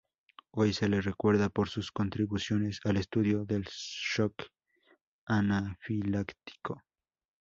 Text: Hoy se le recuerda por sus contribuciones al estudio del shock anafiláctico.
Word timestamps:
Hoy 0.49 0.73
se 0.73 0.89
le 0.89 0.99
recuerda 0.99 1.49
por 1.49 1.69
sus 1.69 1.91
contribuciones 1.91 2.79
al 2.85 2.97
estudio 2.97 3.45
del 3.45 3.67
shock 3.69 4.45
anafiláctico. 5.27 6.81